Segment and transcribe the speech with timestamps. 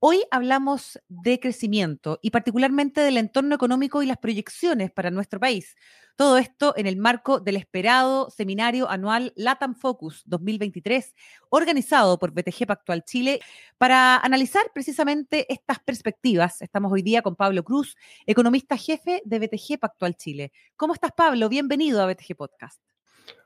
[0.00, 5.74] Hoy hablamos de crecimiento y particularmente del entorno económico y las proyecciones para nuestro país.
[6.14, 11.16] Todo esto en el marco del esperado seminario anual LATAM Focus 2023,
[11.50, 13.40] organizado por BTG Pactual Chile,
[13.76, 16.62] para analizar precisamente estas perspectivas.
[16.62, 20.52] Estamos hoy día con Pablo Cruz, economista jefe de BTG Pactual Chile.
[20.76, 21.48] ¿Cómo estás, Pablo?
[21.48, 22.80] Bienvenido a BTG Podcast.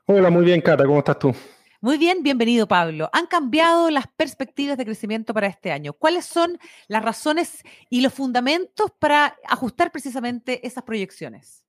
[0.05, 0.85] Hola, muy bien, Cata.
[0.85, 1.33] ¿Cómo estás tú?
[1.83, 3.09] Muy bien, bienvenido Pablo.
[3.11, 5.91] Han cambiado las perspectivas de crecimiento para este año.
[5.91, 11.65] ¿Cuáles son las razones y los fundamentos para ajustar precisamente esas proyecciones?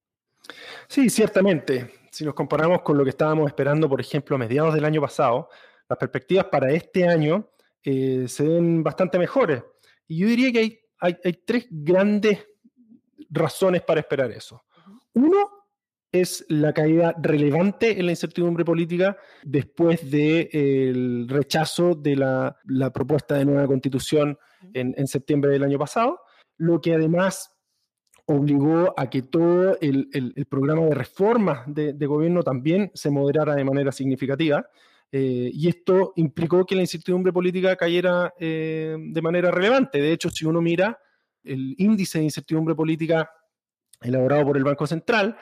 [0.86, 1.92] Sí, ciertamente.
[2.12, 5.48] Si nos comparamos con lo que estábamos esperando, por ejemplo, a mediados del año pasado,
[5.88, 7.50] las perspectivas para este año
[7.82, 9.64] eh, se ven bastante mejores.
[10.06, 12.46] Y yo diría que hay, hay tres grandes
[13.30, 14.62] razones para esperar eso.
[15.12, 15.63] Uno
[16.14, 22.56] es la caída relevante en la incertidumbre política después del rechazo de la,
[22.94, 24.38] propuesta de nueva constitución
[24.72, 26.20] en, septiembre del año pasado,
[26.56, 27.50] lo que además
[28.26, 33.90] obligó a que todo el, programa de reformas de, gobierno también se moderara de manera
[33.90, 34.64] significativa.
[35.10, 40.00] Eh, y esto implicó que la incertidumbre política cayera eh, de manera relevante.
[40.00, 40.98] De hecho, si uno mira
[41.42, 43.30] el índice de incertidumbre política
[44.00, 45.36] elaborado por el Banco Central,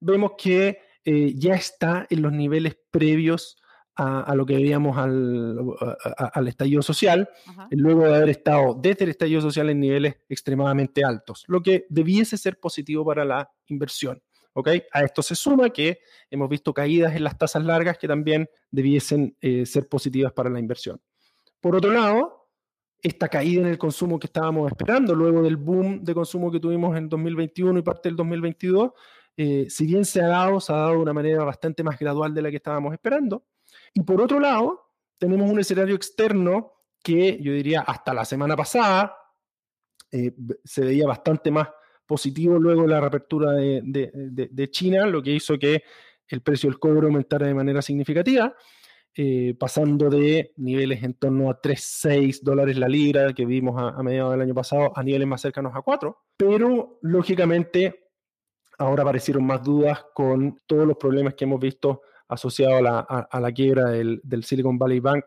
[0.00, 3.56] vemos que eh, ya está en los niveles previos
[3.98, 5.58] a, lo que veíamos al,
[6.18, 7.30] al estallido social,
[7.70, 12.36] luego de haber estado desde el estallido social en niveles extremadamente altos, lo que debiese
[12.36, 14.22] ser positivo para la inversión.
[14.56, 14.82] ¿okay?
[14.92, 16.00] A esto se suma que
[16.30, 20.58] hemos visto caídas en las tasas largas que también debiesen eh, ser positivas para la
[20.58, 21.00] inversión.
[21.60, 22.48] Por otro lado,
[23.02, 26.96] esta caída en el consumo que estábamos esperando luego del boom de consumo que tuvimos
[26.96, 28.92] en 2021 y parte del 2022,
[29.36, 32.32] eh, si bien se ha dado, se ha dado de una manera bastante más gradual
[32.32, 33.44] de la que estábamos esperando.
[33.92, 39.16] Y por otro lado, tenemos un escenario externo que yo diría hasta la semana pasada
[40.10, 40.32] eh,
[40.64, 41.68] se veía bastante más
[42.06, 45.82] positivo luego de la reapertura de, China, lo que hizo que
[46.28, 48.54] el precio del cobre aumentara de manera significativa,
[49.14, 54.02] eh, pasando de niveles en torno a 3,6 dólares la libra que vimos a, a
[54.02, 56.16] mediados del año pasado a niveles más cercanos a 4.
[56.36, 58.05] Pero lógicamente
[58.78, 63.90] ahora aparecieron más dudas con todos los problemas que hemos visto asociados a la, quiebra
[63.90, 65.24] del, Silicon Valley Bank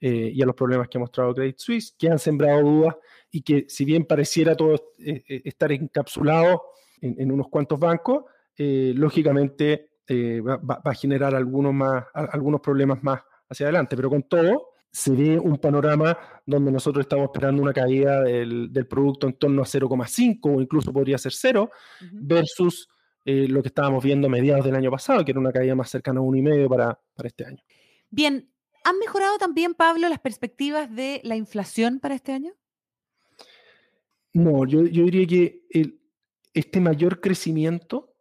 [0.00, 2.96] eh, y a los problemas que ha mostrado Credit Suisse, que han sembrado dudas
[3.30, 6.62] y que si bien pareciera todo eh, eh, estar encapsulado
[7.00, 8.24] en, unos cuantos bancos,
[8.56, 15.12] lógicamente va, a generar algunos, más, algunos problemas más hacia adelante, pero con todo se
[15.12, 20.38] ve un panorama donde nosotros estamos esperando una caída del, producto en torno a 0,5
[20.42, 21.70] o incluso podría ser cero,
[22.12, 22.88] versus
[23.24, 25.88] eh, lo que estábamos viendo a mediados del año pasado, que era una caída más
[25.88, 27.62] cercana a 1,5 para, para este año.
[28.10, 28.50] Bien,
[28.84, 32.52] ¿han mejorado también, Pablo, las perspectivas de la inflación para este año?
[34.34, 35.62] No, yo, yo diría que
[36.52, 38.11] este mayor crecimiento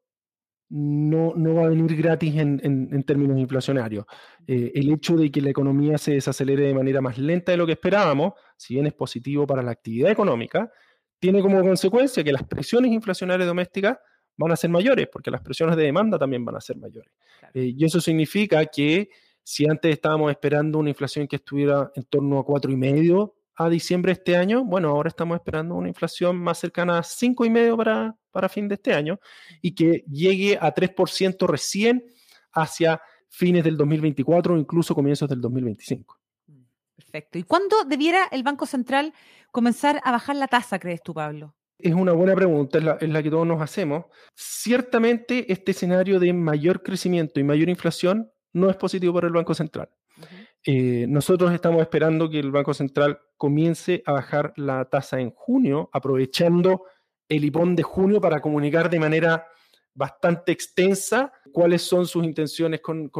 [0.74, 4.06] no, no, va a venir gratis en, en, términos inflacionarios.
[4.48, 7.66] Eh, el hecho de que la economía se desacelere de manera más lenta de lo
[7.66, 10.72] que esperábamos, si bien es positivo para la actividad económica,
[11.20, 13.98] tiene como consecuencia que las presiones inflacionarias domésticas
[14.38, 17.12] van a ser mayores, porque las presiones de demanda también van a ser mayores.
[17.53, 19.09] Eh, y eso significa que
[19.44, 24.14] si antes estábamos esperando una inflación que estuviera en torno a 4,5 a diciembre de
[24.14, 28.68] este año, bueno, ahora estamos esperando una inflación más cercana a 5,5 para, para fin
[28.68, 29.19] de este año
[29.62, 32.03] y que llegue a 3% recién
[32.53, 36.19] hacia fines del 2024 o incluso comienzos del 2025.
[36.96, 37.40] Perfecto.
[37.40, 39.14] ¿Y cuándo debiera el Banco Central
[39.52, 41.56] comenzar a bajar la tasa, crees tú, Pablo?
[41.78, 44.06] Es una buena pregunta, es la, que todos nos hacemos.
[44.36, 49.53] Ciertamente este escenario de mayor crecimiento y mayor inflación no es positivo para el Banco
[49.56, 49.90] Central.
[50.64, 55.90] Eh, nosotros estamos esperando que el Banco Central comience a bajar la tasa en junio,
[55.91, 56.84] aprovechando
[57.36, 59.48] el IPON de junio para comunicar de manera
[59.94, 63.12] bastante extensa cuáles son sus intenciones con,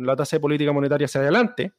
[0.00, 1.72] la tasa de política monetaria hacia adelante.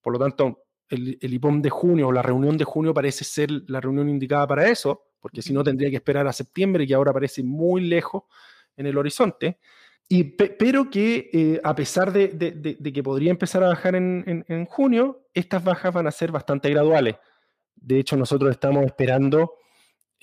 [0.00, 3.50] Por lo tanto, el, el IPOM de junio o la reunión de junio parece ser
[3.68, 7.10] la reunión indicada para eso porque si no tendría que esperar a septiembre, que ahora
[7.10, 8.24] parece muy lejos
[8.76, 9.58] en el horizonte.
[10.06, 15.64] Y, pero que eh, a pesar de, que podría empezar a bajar en, junio, estas
[15.64, 17.16] bajas van a ser bastante graduales.
[17.74, 19.54] De hecho, nosotros estamos esperando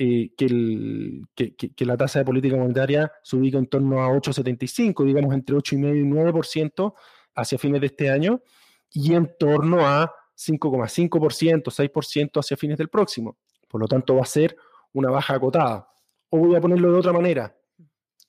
[0.03, 5.55] eh, que, la tasa de política monetaria se ubica en torno a 8,75, digamos entre
[5.55, 6.93] 8,5 y 9%
[7.35, 8.41] hacia fines de este año,
[8.91, 13.37] y en torno a 5,5%, 6% hacia fines del próximo.
[13.67, 14.57] Por lo tanto, va a ser
[14.91, 15.87] una baja acotada.
[16.31, 17.55] O voy a ponerlo de otra manera.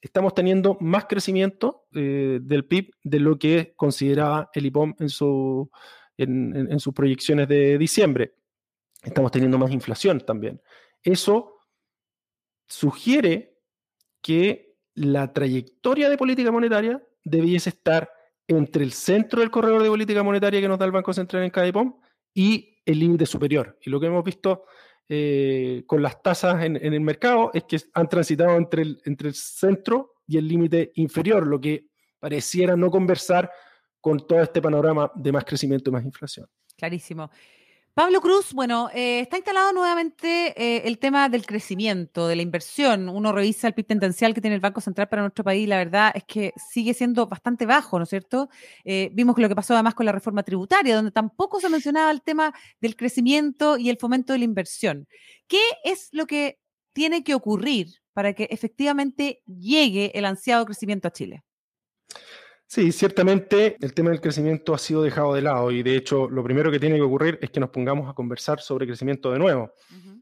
[0.02, 5.70] Estamos teniendo más crecimiento eh, del PIB de lo que consideraba el IPOM en, su,
[6.18, 8.34] en sus proyecciones de diciembre.
[9.02, 10.60] Estamos teniendo más inflación también.
[11.02, 11.51] Eso
[12.72, 13.58] sugiere
[14.22, 18.10] que la trayectoria de política monetaria debiese estar
[18.48, 21.50] entre el centro del corredor de política monetaria que nos da el Banco Central en
[21.50, 22.00] CADEPOM
[22.34, 23.78] y el límite superior.
[23.82, 24.64] Y lo que hemos visto
[25.08, 29.34] eh, con las tasas en, el mercado es que han transitado entre el, entre el
[29.34, 31.88] centro y el límite inferior, lo que
[32.18, 33.50] pareciera no conversar
[34.00, 36.46] con todo este panorama de más crecimiento y más inflación.
[36.76, 37.30] Clarísimo.
[37.94, 43.10] Pablo Cruz, bueno, eh, está instalado nuevamente eh, el tema del crecimiento, de la inversión.
[43.10, 46.10] Uno revisa el PIB tendencial que tiene el Banco Central para nuestro país, la verdad
[46.14, 48.48] es que sigue siendo bastante bajo, ¿no es cierto?
[48.84, 52.22] Eh, vimos lo que pasó además con la reforma tributaria, donde tampoco se mencionaba el
[52.22, 55.06] tema del crecimiento y el fomento de la inversión.
[55.46, 56.58] ¿Qué es lo que
[56.94, 61.44] tiene que ocurrir para que efectivamente llegue el ansiado crecimiento a Chile?
[62.74, 66.42] Sí, ciertamente el tema del crecimiento ha sido dejado de lado y de hecho lo
[66.42, 69.74] primero que tiene que ocurrir es que nos pongamos a conversar sobre crecimiento de nuevo.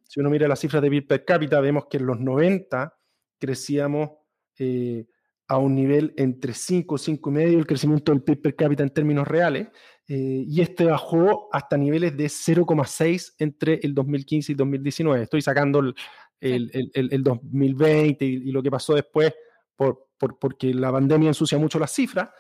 [0.02, 2.93] Si uno mira las cifras de PIB per cápita, vemos que en los 90
[3.38, 4.11] crecíamos
[4.58, 5.06] eh,
[5.47, 9.29] a un nivel entre 5 y 5,5 el crecimiento del PIB per cápita en términos
[9.29, 9.69] reales,
[10.08, 15.23] eh, y este bajó hasta niveles de 0,6 entre el 2015 y 2019.
[15.23, 15.94] Estoy sacando el,
[16.41, 19.32] el, 2020 y, y, lo que pasó después
[19.76, 22.31] por, porque la pandemia ensucia mucho las cifras,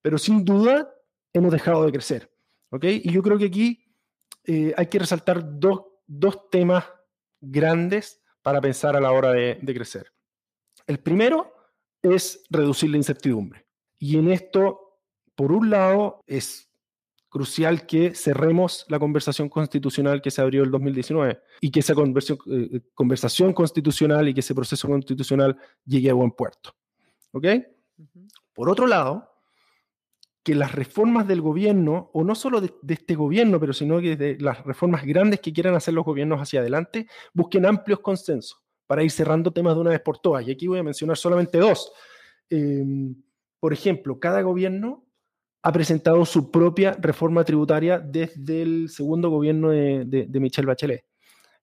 [0.00, 0.94] pero sin duda
[1.32, 2.30] hemos dejado de crecer.
[2.70, 2.84] ¿ok?
[2.84, 3.84] Y yo creo que aquí
[4.44, 6.84] eh, hay que resaltar dos, dos, temas
[7.40, 10.12] grandes para pensar a la hora de, de crecer.
[10.86, 11.52] El primero
[12.02, 13.66] es reducir la incertidumbre.
[13.98, 14.98] Y en esto,
[15.34, 16.70] por un lado, es
[17.34, 22.80] crucial que cerremos la conversación constitucional que se abrió el 2019 y que esa eh,
[22.94, 26.76] conversación constitucional y que ese proceso constitucional llegue a buen puerto.
[27.34, 27.46] ¿Ok?
[28.54, 29.28] Por otro lado,
[30.44, 34.38] que las reformas del gobierno, o no solo de, este gobierno, pero sino que de
[34.38, 39.10] las reformas grandes que quieran hacer los gobiernos hacia adelante, busquen amplios consensos para ir
[39.10, 40.46] cerrando temas de una vez por todas.
[40.46, 41.92] Y aquí voy a mencionar solamente dos.
[42.50, 43.16] Em,
[43.58, 45.04] por ejemplo, cada gobierno
[45.62, 51.04] ha presentado su propia reforma tributaria desde el segundo gobierno de, de Michelle Bachelet.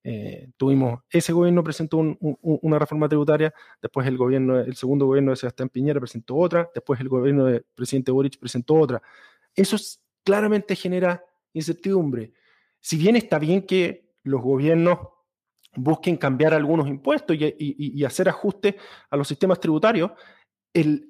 [0.04, 5.38] Eh, tuvimos, ese gobierno presentó una reforma tributaria, después el gobierno, el segundo gobierno de
[5.38, 9.02] Sebastián Piñera presentó otra, después el gobierno del presidente Boric presentó otra.
[9.56, 9.78] Eso
[10.24, 12.34] claramente genera incertidumbre.
[12.80, 15.00] Si bien está bien que los gobiernos
[15.76, 18.76] busquen cambiar algunos impuestos y, hacer ajustes
[19.10, 20.12] a los sistemas tributarios,
[20.74, 21.08] el,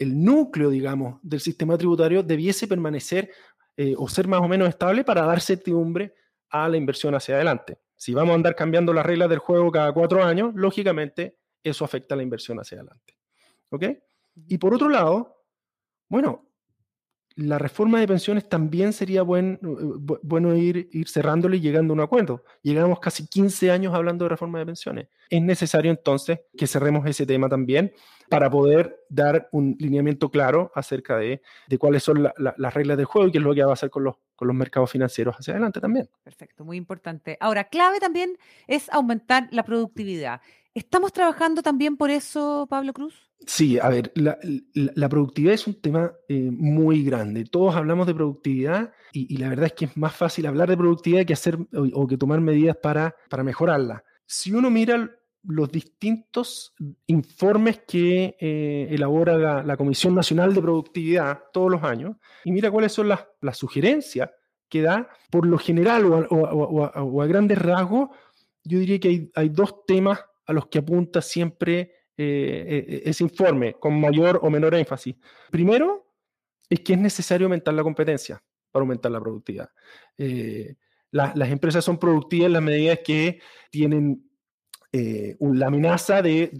[0.00, 3.30] núcleo, digamos, del sistema tributario debiese permanecer
[3.76, 6.14] eh, o ser más o menos estable para dar certidumbre
[6.50, 7.78] a la inversión hacia adelante.
[7.98, 12.14] Si vamos a andar cambiando las reglas del juego cada cuatro años, lógicamente eso afecta
[12.14, 13.18] la inversión hacia adelante.
[13.70, 13.84] ¿Ok?
[14.46, 15.44] Y por otro lado,
[16.08, 16.48] bueno,
[17.34, 19.58] la reforma de pensiones también sería eh,
[20.22, 22.44] bueno ir, ir cerrándole y llegando a un acuerdo.
[22.62, 25.08] Llegamos casi 15 años hablando de reforma de pensiones.
[25.28, 27.92] Es necesario entonces que cerremos ese tema también
[28.28, 33.26] para poder dar un lineamiento claro acerca de, de cuáles son las reglas del juego
[33.26, 35.54] y qué es lo que va a hacer con los, con los mercados financieros hacia
[35.54, 36.08] adelante también.
[36.22, 37.36] Perfecto, muy importante.
[37.40, 40.40] Ahora, clave también es aumentar la productividad.
[40.74, 43.28] ¿Estamos trabajando también por eso, Pablo Cruz?
[43.44, 47.46] Sí, a ver, la, productividad es un tema eh, muy grande.
[47.46, 51.26] Todos hablamos de productividad y, la verdad es que es más fácil hablar de productividad
[51.26, 54.04] que hacer o, que tomar medidas para, para mejorarla.
[54.24, 55.17] Si uno mira
[55.48, 56.74] los distintos
[57.06, 62.92] informes que eh, elabora la, Comisión Nacional de Productividad todos los años y mira cuáles
[62.92, 63.26] son las,
[63.56, 64.30] sugerencias
[64.68, 68.10] que da, por lo general o a, grandes rasgos,
[68.62, 73.76] yo diría que hay, dos temas a los que apunta siempre eh, eh, ese informe,
[73.80, 75.16] con mayor o menor énfasis.
[75.50, 76.12] Primero,
[76.68, 79.70] es que es necesario aumentar la competencia para aumentar la productividad.
[81.10, 83.40] las empresas son productivas en las medidas que
[83.70, 84.27] tienen
[84.90, 86.50] eh, la amenaza de,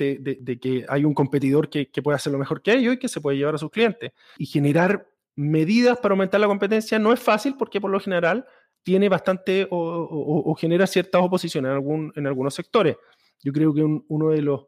[0.60, 3.38] que hay un competidor que, puede hacer lo mejor que ellos y que se puede
[3.38, 4.12] llevar a sus clientes.
[4.36, 8.46] Y generar medidas para aumentar la competencia no es fácil porque por lo general
[8.82, 12.96] tiene bastante o, genera ciertas oposiciones en, algún, en algunos sectores.
[13.42, 14.66] Yo creo que uno de los,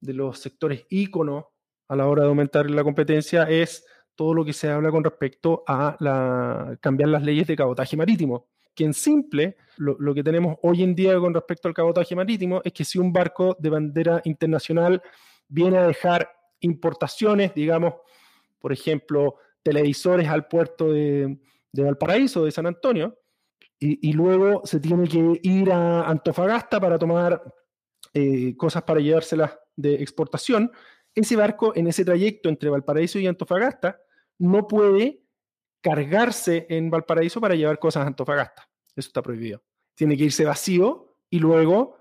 [0.00, 1.44] de los sectores íconos
[1.88, 3.84] a la hora de aumentar la competencia es
[4.14, 8.48] todo lo que se habla con respecto a la, cambiar las leyes de cabotaje marítimo
[8.74, 12.72] que en simple, lo, que tenemos hoy en día con respecto al cabotaje marítimo es
[12.72, 15.02] que si un barco de bandera internacional
[15.48, 17.94] viene a dejar importaciones, digamos,
[18.58, 21.38] por ejemplo, televisores al puerto de,
[21.72, 23.18] Valparaíso, de San Antonio,
[23.84, 27.42] y, luego se tiene que ir a Antofagasta para tomar
[28.14, 30.70] eh, cosas para llevárselas de exportación,
[31.14, 34.00] ese barco en ese trayecto entre Valparaíso y Antofagasta
[34.38, 35.21] no puede
[35.82, 38.68] cargarse en Valparaíso para llevar cosas a Antofagasta.
[38.96, 39.62] Eso está prohibido.
[39.94, 41.96] Tiene que irse vacío y luego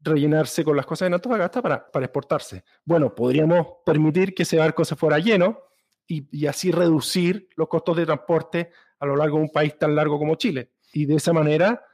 [0.00, 2.64] rellenarse con las cosas en Antofagasta para, exportarse.
[2.84, 5.60] Bueno, podríamos permitir que ese barco se fuera lleno
[6.06, 10.18] y, así reducir los costos de transporte a lo largo de un país tan largo
[10.18, 10.72] como Chile.
[10.92, 11.84] Y de esa manera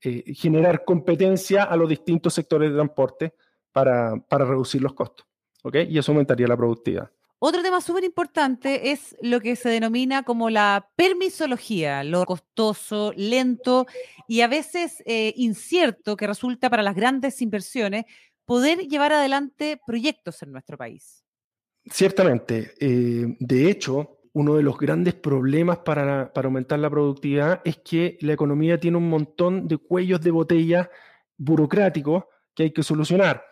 [0.00, 3.34] eh, generar competencia a los distintos sectores de transporte
[3.72, 5.26] para, para reducir los costos.
[5.72, 7.10] Y eso aumentaría la productividad.
[7.48, 13.86] Otro tema súper importante es lo que se denomina como la permisología, lo costoso, lento
[14.26, 18.04] y a veces eh, incierto que resulta para las grandes inversiones
[18.46, 21.22] poder llevar adelante proyectos en nuestro país.
[21.88, 22.72] Ciertamente.
[22.80, 28.32] Eh, de hecho, uno de los grandes problemas para, aumentar la productividad es que la
[28.32, 30.90] economía tiene un montón de cuellos de botella
[31.36, 32.24] burocráticos
[32.56, 33.44] que hay que solucionar.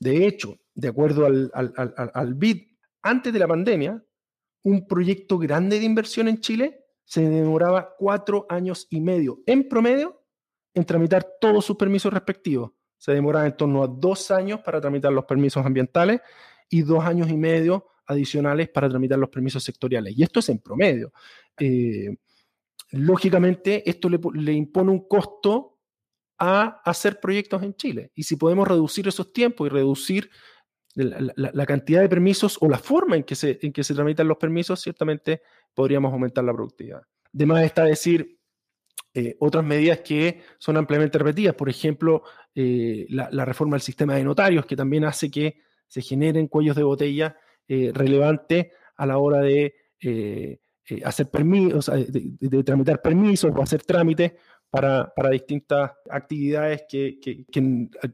[0.00, 1.74] De hecho, de acuerdo al, al,
[2.14, 2.71] al BID
[3.02, 4.02] antes de la pandemia,
[4.62, 10.22] un proyecto grande de inversión en Chile se demoraba cuatro años y medio en promedio
[10.74, 12.70] en tramitar todos sus permisos respectivos.
[12.96, 16.20] Se demoraba en torno a dos años para tramitar los permisos ambientales
[16.70, 20.16] y dos años y medio adicionales para tramitar los permisos sectoriales.
[20.16, 21.12] Y esto es en promedio.
[21.58, 22.16] Eh,
[22.92, 25.80] lógicamente, esto le, le impone un costo
[26.38, 28.10] a hacer proyectos en Chile.
[28.14, 30.30] Y si podemos reducir esos tiempos y reducir
[30.94, 34.36] la, cantidad de permisos o la forma en que, se, en que se tramitan los
[34.36, 35.42] permisos, ciertamente
[35.74, 37.02] podríamos aumentar la productividad.
[37.34, 38.38] Además está decir
[39.14, 42.22] eh, otras medidas que son ampliamente repetidas, por ejemplo,
[42.54, 46.82] eh, la, reforma del sistema de notarios, que también hace que se generen cuellos de
[46.82, 47.36] botella
[47.68, 49.74] eh, relevantes a la hora de
[51.04, 54.32] hacer permisos, de, tramitar permisos o hacer trámites
[54.72, 57.44] para, distintas actividades que,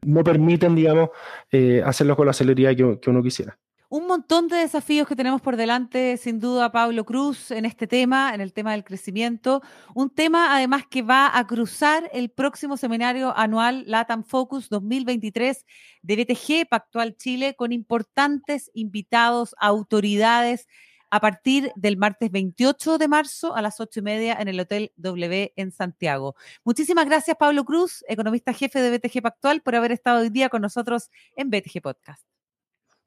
[0.05, 1.11] no permiten, digamos,
[1.53, 3.57] eh, hacerlo con la celeridad que, uno quisiera.
[3.89, 8.35] Un montón de desafíos que tenemos por delante, sin duda, Pablo Cruz, en este tema,
[8.35, 9.63] en el tema del crecimiento.
[9.95, 15.65] Un tema, además, que va a cruzar el próximo seminario anual LATAM Focus 2023
[16.03, 20.67] de BTG Pactual Chile, con importantes invitados, autoridades
[21.11, 24.93] a partir del martes 28 de marzo a las 8 y media en el Hotel
[24.97, 26.35] W en Santiago.
[26.65, 30.63] Muchísimas gracias, Pablo Cruz, economista jefe de BTG Pactual, por haber estado hoy día con
[30.63, 32.23] nosotros en BTG Podcast.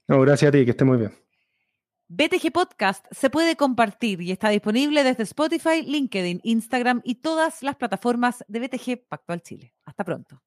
[0.07, 1.13] No, gracias a ti, que esté muy bien.
[2.13, 7.77] BTG Podcast se puede compartir y está disponible desde Spotify, LinkedIn, Instagram y todas las
[7.77, 9.73] plataformas de BTG Pactual Chile.
[9.85, 10.41] Hasta pronto.